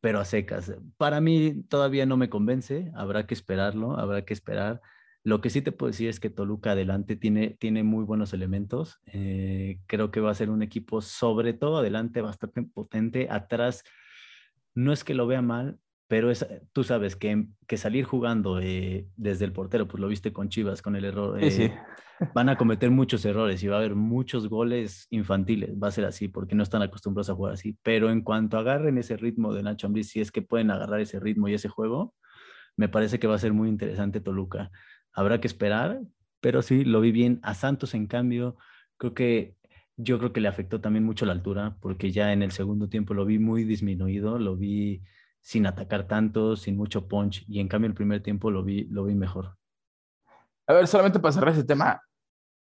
[0.00, 0.72] pero a secas.
[0.96, 4.80] Para mí todavía no me convence, habrá que esperarlo, habrá que esperar.
[5.24, 9.00] Lo que sí te puedo decir es que Toluca adelante tiene, tiene muy buenos elementos.
[9.06, 13.26] Eh, creo que va a ser un equipo, sobre todo adelante, bastante potente.
[13.30, 13.82] Atrás,
[14.74, 19.08] no es que lo vea mal, pero es, tú sabes que, que salir jugando eh,
[19.16, 21.38] desde el portero, pues lo viste con Chivas, con el error.
[21.50, 21.64] sí.
[21.64, 21.78] Eh,
[22.34, 26.06] van a cometer muchos errores y va a haber muchos goles infantiles, va a ser
[26.06, 27.76] así, porque no están acostumbrados a jugar así.
[27.82, 31.20] Pero en cuanto agarren ese ritmo de Nacho Ambriz, si es que pueden agarrar ese
[31.20, 32.14] ritmo y ese juego,
[32.76, 34.70] me parece que va a ser muy interesante Toluca.
[35.12, 36.00] Habrá que esperar,
[36.40, 37.40] pero sí, lo vi bien.
[37.42, 38.56] A Santos, en cambio,
[38.96, 39.56] creo que
[39.96, 43.14] yo creo que le afectó también mucho la altura, porque ya en el segundo tiempo
[43.14, 45.02] lo vi muy disminuido, lo vi
[45.46, 49.04] sin atacar tanto, sin mucho punch, y en cambio el primer tiempo lo vi, lo
[49.04, 49.56] vi mejor.
[50.66, 52.02] A ver, solamente para cerrar ese tema,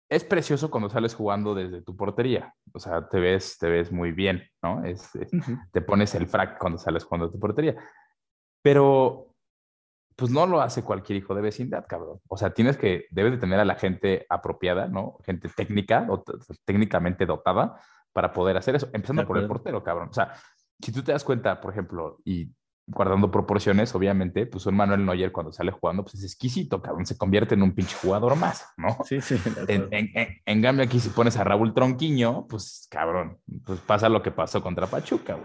[0.09, 2.55] es precioso cuando sales jugando desde tu portería.
[2.73, 4.83] O sea, te ves, te ves muy bien, ¿no?
[4.85, 5.11] Es,
[5.71, 7.77] Te pones el frac cuando sales jugando de tu portería.
[8.63, 9.35] Pero,
[10.17, 12.21] pues no lo hace cualquier hijo de vecindad, cabrón.
[12.27, 15.19] O sea, tienes que, debes de tener a la gente apropiada, ¿no?
[15.27, 16.25] Gente técnica, o
[16.65, 17.79] técnicamente dotada
[18.15, 18.89] para poder hacer eso.
[18.95, 20.09] Empezando por el portero, cabrón.
[20.09, 20.33] O sea,
[20.81, 22.51] si tú te das cuenta, por ejemplo, y
[22.87, 27.16] guardando proporciones, obviamente, pues un Manuel Neuer cuando sale jugando, pues es exquisito, cabrón, se
[27.16, 28.99] convierte en un pinche jugador más, ¿no?
[29.05, 29.37] Sí, sí.
[29.68, 29.88] En,
[30.45, 34.62] en, cambio, aquí si pones a Raúl Tronquiño, pues cabrón, pues pasa lo que pasó
[34.62, 35.38] contra Pachuca,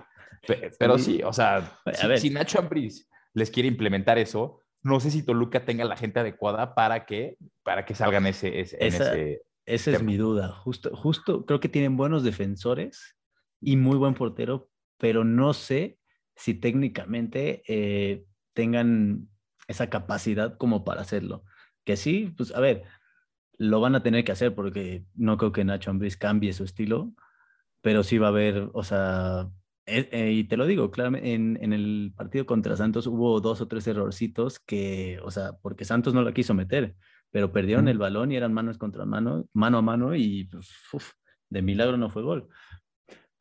[0.79, 1.79] Pero sí, o sea,
[2.17, 6.73] si, Nacho Ambriz les quiere implementar eso, no sé si Toluca tenga la gente adecuada
[6.73, 10.53] para que, para que salgan ese, ese, esa, ese Esa es mi duda.
[10.53, 13.15] Justo, justo creo que tienen buenos defensores
[13.61, 15.99] y muy buen portero, pero no sé
[16.37, 19.27] si técnicamente eh, tengan
[19.67, 21.43] esa capacidad como para hacerlo.
[21.83, 22.83] Que sí, pues a ver,
[23.57, 27.13] lo van a tener que hacer porque no creo que Nacho Ambriz cambie su estilo,
[27.81, 29.49] pero sí va a haber, o sea,
[29.85, 33.61] eh, eh, y te lo digo, claro, en, en, el partido contra Santos hubo dos
[33.61, 36.95] o tres errorcitos que, o sea, porque Santos no la quiso meter,
[37.31, 40.69] pero perdieron el balón y eran manos contra mano, mano a mano y pues,
[41.49, 42.49] de milagro no fue gol.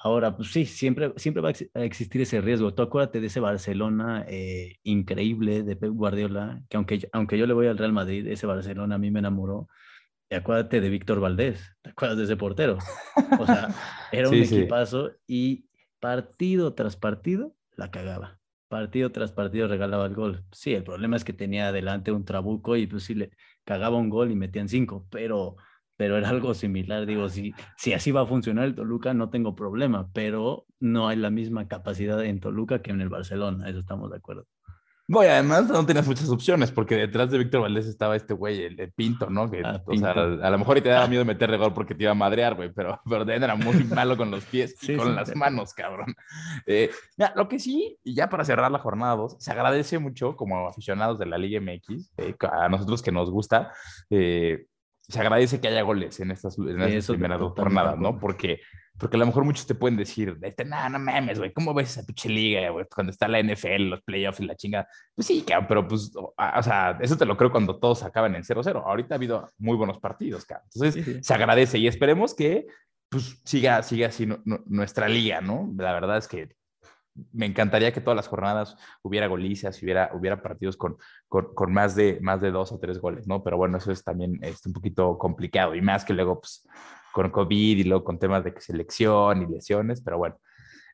[0.06, 2.72] Ahora, pues sí, siempre, siempre va a existir ese riesgo.
[2.72, 7.54] Tú acuérdate de ese Barcelona eh, increíble de Pep Guardiola, que aunque, aunque yo le
[7.54, 9.68] voy al Real Madrid, ese Barcelona a mí me enamoró.
[10.30, 12.78] Y acuérdate de Víctor Valdés, ¿te acuerdas de ese portero?
[13.40, 13.74] O sea,
[14.12, 15.66] era un equipazo y
[15.98, 18.38] partido tras partido la cagaba.
[18.68, 20.44] Partido tras partido regalaba el gol.
[20.52, 23.32] Sí, el problema es que tenía adelante un trabuco y pues sí le
[23.64, 25.56] cagaba un gol y metían cinco, pero
[25.96, 27.06] pero era algo similar.
[27.06, 31.16] Digo, si, si así va a funcionar el Toluca, no tengo problema, pero no hay
[31.16, 34.46] la misma capacidad en Toluca que en el Barcelona, eso estamos de acuerdo.
[35.08, 38.64] No, y además no tenías muchas opciones, porque detrás de Víctor Valdés estaba este güey,
[38.64, 39.48] el de Pinto, ¿no?
[39.48, 40.44] Que, Ah, o sea, Pinto.
[40.44, 42.72] a lo mejor y te daba miedo meterle gol porque te iba a madrear, güey,
[42.72, 46.12] pero, pero era muy malo con los pies y Sí, con sí, las manos, cabrón.
[46.66, 50.34] Eh, mira, lo que sí, y ya para cerrar la jornada 2, se agradece mucho
[50.34, 53.72] como aficionados de la Liga MX, eh, a nosotros que nos gusta,
[54.10, 54.66] eh,
[55.08, 58.18] se agradece que haya goles en estas, en estas primeras dos jornadas, ¿no?
[58.18, 58.60] Porque,
[58.98, 61.90] porque a lo mejor muchos te pueden decir, este, no, no mames, güey, ¿cómo ves
[61.90, 62.86] esa pinche liga, güey?
[62.92, 64.88] Cuando está la NFL, los playoffs y la chinga.
[65.14, 68.34] Pues sí, cabrón, pero pues, o, o sea, eso te lo creo cuando todos acaban
[68.34, 68.82] en 0-0.
[68.84, 70.68] Ahorita ha habido muy buenos partidos, cabrón.
[70.74, 71.18] Entonces, Sí, sí.
[71.22, 72.66] se agradece y esperemos que
[73.08, 75.72] pues siga, siga así nu- nu- nuestra liga, ¿no?
[75.76, 76.48] La verdad es que
[77.32, 80.96] me encantaría que todas las jornadas hubiera golizas, hubiera, hubiera partidos con,
[81.28, 83.42] con, con más, de, más de dos o tres goles, ¿no?
[83.42, 86.66] Pero bueno, eso es también este, un poquito complicado y más que luego, pues,
[87.12, 90.36] con COVID y luego con temas de selección y lesiones, pero bueno.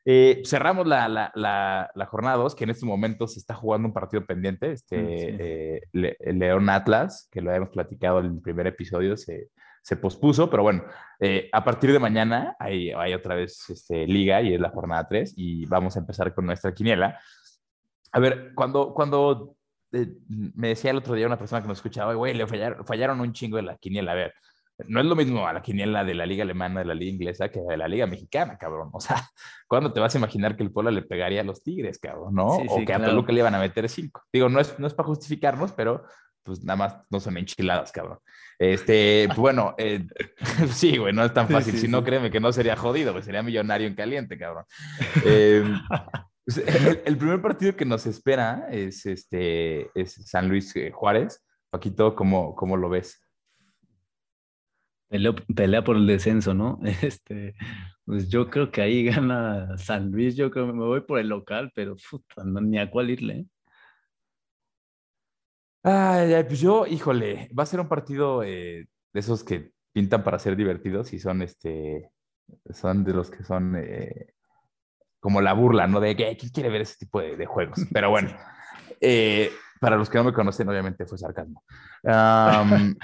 [0.05, 3.87] Eh, cerramos la, la, la, la jornada 2, que en este momento se está jugando
[3.87, 5.37] un partido pendiente, este, Mm, sí.
[5.39, 9.49] eh, Le- León Atlas, que lo habíamos platicado en el primer episodio, se,
[9.83, 10.85] se pospuso, pero bueno,
[11.19, 15.05] eh, a partir de mañana hay, hay otra vez este, liga y es la jornada
[15.07, 17.19] 3 y vamos a empezar con nuestra quiniela.
[18.13, 19.57] A ver, cuando, cuando
[19.91, 23.19] eh, me decía el otro día una persona que nos escuchaba, güey, le fallaron, fallaron
[23.19, 24.13] un chingo de la quiniela.
[24.13, 24.33] A ver,
[24.87, 27.49] no es lo mismo a la quiniela de la liga alemana, de la liga inglesa,
[27.49, 28.89] que de la liga mexicana, cabrón.
[28.93, 29.17] O sea,
[29.67, 32.35] ¿cuándo te vas a imaginar que el Puebla le pegaría a los Tigres, cabrón?
[32.35, 32.55] ¿no?
[32.55, 33.11] Sí, o sí, que a claro.
[33.11, 34.23] Toluca le iban a meter cinco.
[34.31, 36.05] Digo, no es, no es para justificarnos, pero
[36.43, 38.19] pues nada más no son enchiladas, cabrón.
[38.59, 40.05] Este, pues, bueno, eh,
[40.71, 41.73] sí, güey, no es tan Sí, fácil.
[41.73, 42.05] sí, si no, sí.
[42.05, 44.65] créeme que no sería jodido, güey, sería millonario en caliente, cabrón.
[45.25, 45.63] Eh,
[46.45, 51.43] pues, el, el primer partido que nos espera es, este, es San Luis eh, Juárez.
[51.69, 53.19] Paquito, ¿cómo, ¿cómo lo ves?
[55.09, 56.79] Pelea, pelea por el descenso, ¿no?
[57.01, 57.55] Este,
[58.05, 61.29] pues yo creo que ahí gana San Luis, yo creo que me voy por el
[61.29, 63.45] local, pero puta, no, ni a cuál irle.
[65.83, 70.23] Ay, ay, pues yo, híjole, va a ser un partido eh, de esos que pintan
[70.23, 72.09] para ser divertidos y son, este,
[72.73, 74.33] son de los que son eh,
[75.19, 75.99] como la burla, ¿no?
[75.99, 77.79] De que, ¿quién quiere ver ese tipo de, de juegos?
[77.93, 78.29] Pero bueno,
[79.01, 81.63] eh, para los que no me conocen, obviamente fue sarcasmo.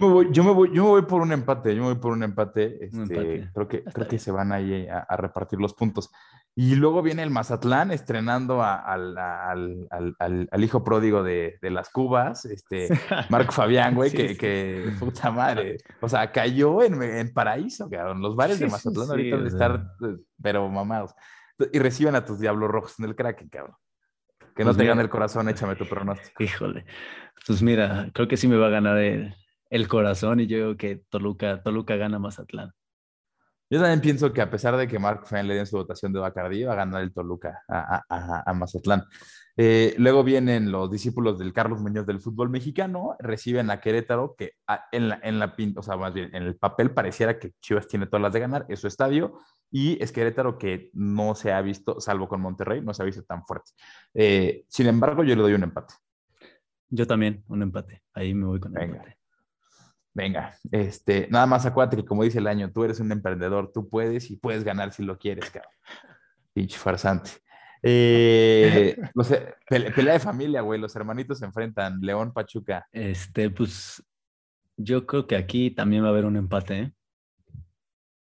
[0.00, 2.00] Yo, me voy, yo, me voy, yo me voy por un empate, yo me voy
[2.00, 2.84] por un empate.
[2.84, 3.50] Este, empate.
[3.54, 6.10] Creo que, creo que se van ahí a, a repartir los puntos.
[6.58, 11.58] Y luego viene el Mazatlán estrenando a- al, al, al, al- al hijo pródigo de,
[11.60, 12.88] de las Cubas, este,
[13.28, 14.36] Marco Fabián, güey, Sí, que, sí.
[14.38, 18.22] que, puta madre, o sea, cayó en, en paraíso, cabrón.
[18.22, 19.46] Los bares de Sí, Mazatlán ahorita sea.
[19.48, 19.86] estar,
[20.40, 21.14] pero mamados.
[21.74, 23.76] Y reciben a tus diablos rojos en el Kraken, cabrón.
[24.54, 24.92] Que no Pues te mira.
[24.94, 26.42] gane el corazón, échame tu pronóstico.
[26.42, 26.86] Híjole.
[27.46, 29.34] Pues mira, creo que sí me va a ganar el,
[29.68, 32.72] el corazón y yo creo que Toluca, Toluca gana Mazatlán.
[33.68, 36.20] Yo también pienso que a pesar de que Mark Fan le den su votación de
[36.20, 39.02] Bacardí, va a ganar el Toluca a, a- a- a Mazatlán.
[39.56, 44.52] Eh, luego vienen los discípulos del Carlos Muñoz del fútbol mexicano, reciben a Querétaro, que
[44.92, 48.06] en la, en la o sea, más bien, en el papel pareciera que Chivas tiene
[48.06, 49.38] todas las de ganar, es su estadio,
[49.70, 53.24] y es Querétaro que no se ha visto, salvo con Monterrey, no se ha visto
[53.24, 53.72] tan fuerte.
[54.14, 55.94] Eh, sin embargo, yo le doy un empate.
[56.90, 58.02] Yo también, un empate.
[58.14, 58.98] Ahí me voy con el Venga.
[58.98, 59.18] empate.
[60.16, 63.86] Venga, este, nada más acuérdate que como dice el año, tú eres un emprendedor, tú
[63.86, 65.70] puedes y puedes ganar si lo quieres, cabrón.
[66.54, 67.32] Pinche farsante.
[67.82, 72.86] Eh, no sé, pele- pelea de familia, güey, los hermanitos se enfrentan, León Pachuca.
[72.92, 74.02] Este, pues
[74.78, 76.92] yo creo que aquí también va a haber un empate, ¿eh?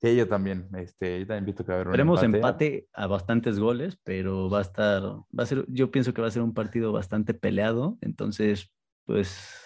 [0.02, 2.38] Sí, yo también, este, yo también visto que va a haber un Esperemos empate.
[2.38, 6.28] empate a bastantes goles, pero va a estar, va a ser, yo pienso que va
[6.30, 8.74] a ser un partido bastante peleado, entonces,
[9.06, 9.65] pues,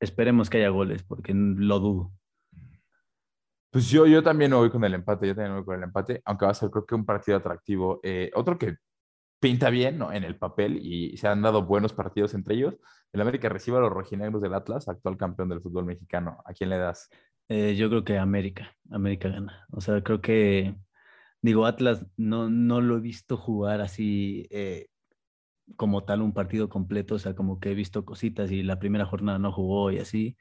[0.00, 2.12] esperemos que haya goles, porque lo dudo.
[3.70, 5.82] Pues yo, yo también me voy con el empate, yo también me voy con el
[5.82, 7.98] empate, aunque va a ser creo que un partido atractivo.
[8.04, 8.76] Eh, otro que
[9.40, 10.12] pinta bien ¿no?
[10.12, 12.76] en el papel y se han dado buenos partidos entre ellos.
[13.12, 16.38] El América recibe a los rojinegros del Atlas, actual campeón del fútbol mexicano.
[16.46, 17.10] ¿A quién le das?
[17.48, 19.66] Eh, yo creo que América, América gana.
[19.70, 20.76] O sea, creo que,
[21.42, 24.86] digo, Atlas no, no lo he visto jugar así eh,
[25.76, 29.06] como tal un partido completo, o sea, como que he visto cositas y la primera
[29.06, 30.36] jornada no jugó y así.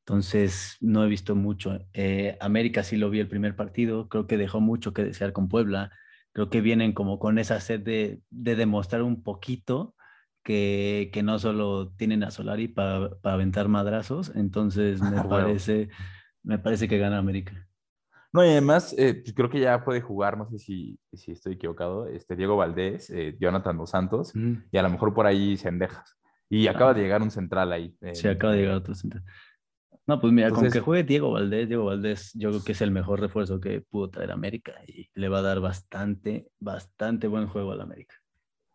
[0.00, 1.78] Entonces, no he visto mucho.
[1.92, 5.48] Eh, América sí lo vi el primer partido, creo que dejó mucho que desear con
[5.48, 5.92] Puebla.
[6.32, 9.94] Creo que vienen como con esa sed de, de demostrar un poquito
[10.42, 14.32] que, que no solo tienen a Solari para aventar madrazos.
[14.34, 15.62] Entonces, me Huevo.
[15.62, 15.90] parece,
[16.42, 17.68] me parece que gana América.
[18.32, 21.54] No, y además, eh, pues creo que ya puede jugar, no sé si, si estoy
[21.54, 26.16] equivocado, este Diego Valdés, eh, Jonathan Dos Santos, y a lo mejor por ahí Sendejas.
[26.48, 27.94] Y acaba de llegar un central ahí.
[28.00, 29.20] eh, Se acaba de llegar otro centro.
[30.06, 32.90] No, pues mira, con que juegue Diego Valdés, Diego Valdés, yo creo que es el
[32.90, 37.72] mejor refuerzo que pudo traer América y le va a dar bastante, bastante buen juego
[37.72, 38.16] al América.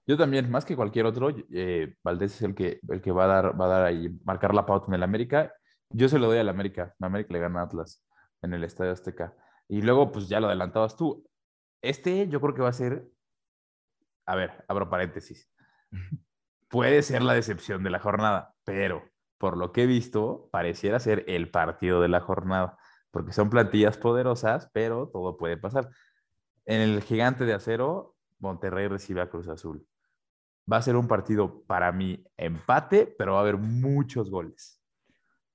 [0.08, 3.28] Yo también, más que cualquier otro, eh, Valdés es el que, el que va a
[3.28, 5.52] dar, va a dar ahí, marcar la pauta en el América.
[5.90, 6.94] Yo se lo doy al América.
[7.02, 8.06] América le gana a Atlas
[8.42, 9.36] en el Estadio Azteca.
[9.68, 11.28] Y luego, pues ya lo adelantabas tú.
[11.82, 13.08] Este yo creo que va a ser,
[14.26, 15.50] a ver, abro paréntesis.
[16.70, 19.04] Puede ser la decepción de la jornada, pero
[19.38, 22.78] por lo que he visto, pareciera ser el partido de la jornada,
[23.12, 25.90] porque son plantillas poderosas, pero todo puede pasar.
[26.66, 29.88] En el gigante de acero, Monterrey recibe a Cruz Azul.
[30.72, 34.82] Va a ser un partido para mí empate, pero va a haber muchos goles.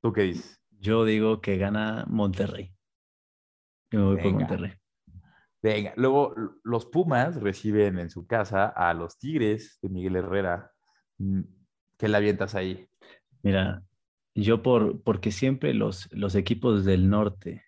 [0.01, 0.61] ¿Tú qué dices?
[0.71, 2.75] Yo digo que gana Monterrey.
[3.93, 4.73] Yo me voy por Monterrey.
[5.63, 10.73] Venga, luego los Pumas reciben en su casa a los Tigres de Miguel Herrera.
[11.19, 11.43] Mm,
[11.97, 12.89] ¿Qué le avientas ahí?
[13.43, 13.85] Mira,
[14.35, 17.65] yo por, porque siempre los, los equipos del norte,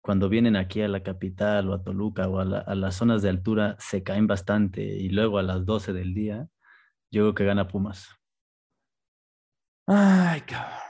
[0.00, 3.30] cuando vienen aquí a la capital o a Toluca o a, a, las zonas de
[3.30, 6.48] altura, se caen bastante y luego a las 12 del día,
[7.10, 8.08] yo creo que gana Pumas.
[9.86, 10.89] Ay, cabrón.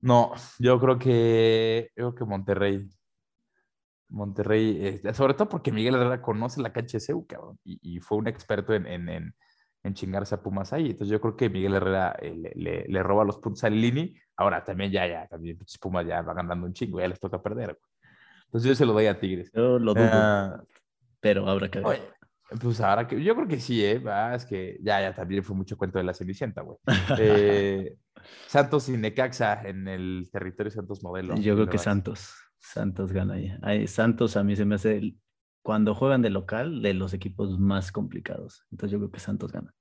[0.00, 2.88] No, yo creo que, yo creo que Monterrey.
[4.08, 7.98] Monterrey, este, sobre todo porque Miguel Herrera conoce la cancha de CEU, cabrón, y, y
[7.98, 9.34] fue un experto en, en, en,
[9.82, 10.90] en, chingarse a Pumas ahí.
[10.90, 14.14] Entonces yo creo que Miguel Herrera eh, le, le, le, roba los puntos a Lini.
[14.36, 17.76] Ahora también ya, ya, también Pumas ya va ganando un chingo, ya les toca perder.
[18.44, 19.50] Entonces yo se lo doy a Tigres.
[19.52, 20.66] Yo lo dudo, uh,
[21.20, 21.88] pero habrá que ver.
[21.88, 22.02] Oye,
[22.60, 24.00] pues ahora que, yo creo que sí, ¿eh?
[24.06, 26.78] Ah, es que ya, ya también fue mucho cuento de la Cenicienta, güey.
[27.18, 27.96] Eh,
[28.46, 31.36] Santos y Necaxa en el territorio Santos Modelo.
[31.36, 32.34] Yo creo que Santos.
[32.58, 33.52] Santos gana ahí.
[33.62, 35.18] Ay, Santos a mí se me hace, el,
[35.62, 38.64] cuando juegan de local, de los equipos más complicados.
[38.70, 39.74] Entonces yo creo que Santos gana.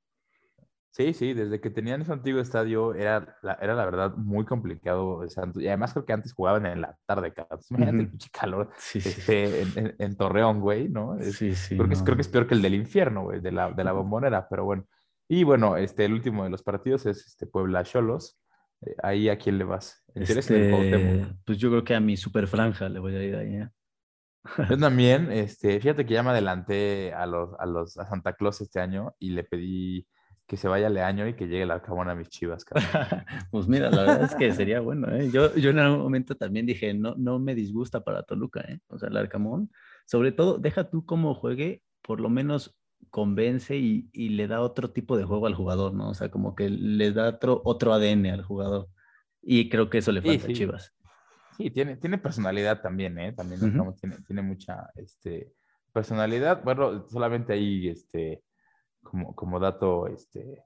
[0.96, 5.28] Sí, sí, desde que tenían ese antiguo estadio era la, era la verdad muy complicado
[5.28, 5.62] Santos.
[5.62, 8.02] Y además creo que antes jugaban en la tarde, cada Imagínate uh -huh.
[8.02, 9.10] el pinche calor sí, sí.
[9.10, 11.18] Este, en, en, en, Torreón, güey, ¿no?
[11.18, 12.00] Es, sí, sí, creo, que no.
[12.00, 14.48] es, creo que es peor que el del infierno, güey, de la, de la bombonera,
[14.50, 14.86] pero bueno.
[15.28, 18.40] Y bueno, este, el último de los partidos es este Puebla Cholos.
[18.86, 20.04] Eh, ahí a quién le vas?
[20.14, 23.56] Este, pues yo creo que a mi super franja le voy a ir ahí.
[23.56, 23.70] ¿eh?
[24.70, 28.62] Yo también, este, fíjate que ya me adelanté a los, a los a Santa Claus
[28.62, 30.08] este año y le pedí
[30.48, 32.66] que se vaya Leaño y que llegue el Arcamón a mis chivas.
[33.52, 35.12] pues mira, la verdad es que sería bueno.
[35.12, 35.32] ¿eh?
[35.32, 38.80] Yo, yo en algún momento también dije, no, no me disgusta para Toluca, ¿eh?
[38.88, 39.72] o sea, el Arcamón.
[40.06, 42.76] Sobre todo, deja tú cómo juegue, por lo menos
[43.10, 46.10] convence y, y, le da otro tipo de juego al jugador, ¿no?
[46.10, 48.88] O sea, como que le da otro, otro ADN al jugador.
[49.42, 50.52] Y creo que eso le falta sí, sí.
[50.52, 50.94] a Chivas.
[51.58, 53.34] Sí, tiene, tiene personalidad también, ¿eh?
[53.34, 54.00] También uh -huh.
[54.00, 55.54] tiene, tiene mucha este,
[55.94, 56.64] personalidad.
[56.64, 58.44] Bueno, solamente ahí, este,
[59.02, 60.64] como, como dato, este,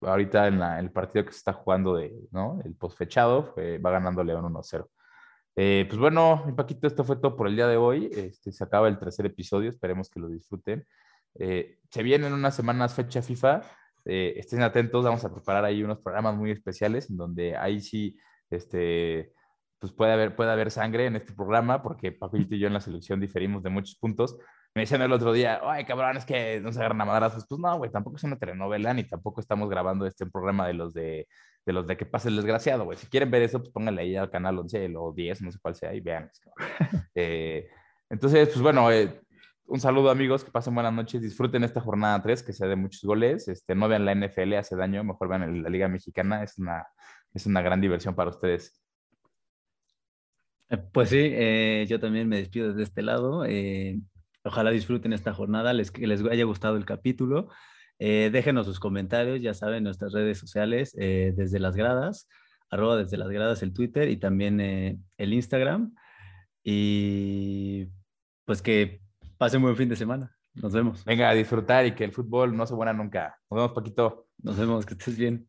[0.00, 2.60] ahorita en la, el partido que se está jugando de, ¿no?
[2.64, 4.86] El postfechado, fue, va ganando León 1-0.
[5.56, 8.10] Eh, pues bueno, Paquito, esto fue todo por el día de hoy.
[8.12, 10.86] Este, se acaba el tercer episodio, esperemos que lo disfruten.
[11.38, 13.62] Eh, se vienen unas semanas fecha FIFA.
[14.04, 18.18] Eh, estén atentos, vamos a preparar ahí unos programas muy especiales en donde ahí sí
[18.50, 19.32] este,
[19.78, 22.80] pues puede haber, puede haber sangre en este programa, porque Paco y yo en la
[22.80, 24.38] selección diferimos de muchos puntos.
[24.74, 27.44] Me decían el otro día, ay, cabrón, es que no se agarran a madrazos.
[27.48, 30.94] Pues no, güey, tampoco es una telenovela, ni tampoco estamos grabando este programa de los
[30.94, 31.26] de,
[31.66, 32.96] de los de que pase el desgraciado, güey.
[32.96, 35.74] Si quieren ver eso, pues pónganle ahí al canal 11 o 10, no sé cuál
[35.74, 36.30] sea, y vean.
[37.14, 37.68] eh,
[38.08, 39.20] entonces, pues bueno, eh,
[39.66, 43.02] un saludo amigos, que pasen buenas noches, disfruten esta jornada 3, que se de muchos
[43.02, 46.86] goles, este, no vean la NFL, hace daño, mejor vean la Liga Mexicana, es una,
[47.32, 48.80] es una gran diversión para ustedes.
[50.92, 53.44] Pues sí, eh, yo también me despido desde este lado.
[53.44, 54.00] Eh,
[54.42, 57.48] ojalá disfruten esta jornada, les, les haya gustado el capítulo.
[58.04, 62.28] Eh, déjenos sus comentarios, ya saben, nuestras redes sociales, eh, desde las gradas,
[62.68, 65.94] arroba desde las gradas el Twitter y también eh, el Instagram.
[66.64, 67.86] Y
[68.44, 69.01] pues que
[69.42, 70.32] pasen buen fin de semana.
[70.54, 71.04] Nos vemos.
[71.04, 73.40] Venga, a disfrutar y que el fútbol no se muera nunca.
[73.50, 74.28] Nos vemos, Paquito.
[74.40, 75.48] Nos vemos, que estés bien.